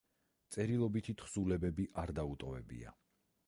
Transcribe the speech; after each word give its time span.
წერილობითი 0.55 1.15
თხზულებები 1.21 1.87
არ 2.05 2.15
დაუტოვებია. 2.23 2.99